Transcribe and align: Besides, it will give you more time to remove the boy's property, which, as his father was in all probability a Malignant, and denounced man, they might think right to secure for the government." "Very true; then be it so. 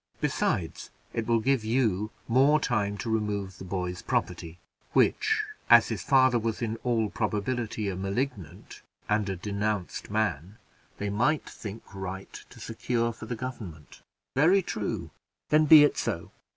Besides, 0.19 0.89
it 1.13 1.27
will 1.27 1.39
give 1.41 1.63
you 1.63 2.09
more 2.27 2.59
time 2.59 2.97
to 2.97 3.09
remove 3.11 3.59
the 3.59 3.63
boy's 3.63 4.01
property, 4.01 4.57
which, 4.93 5.43
as 5.69 5.89
his 5.89 6.01
father 6.01 6.39
was 6.39 6.59
in 6.59 6.77
all 6.77 7.11
probability 7.11 7.87
a 7.87 7.95
Malignant, 7.95 8.81
and 9.07 9.39
denounced 9.43 10.09
man, 10.09 10.57
they 10.97 11.11
might 11.11 11.47
think 11.47 11.83
right 11.93 12.33
to 12.49 12.59
secure 12.59 13.13
for 13.13 13.27
the 13.27 13.35
government." 13.35 14.01
"Very 14.35 14.63
true; 14.63 15.11
then 15.49 15.65
be 15.65 15.83
it 15.83 15.99
so. 15.99 16.31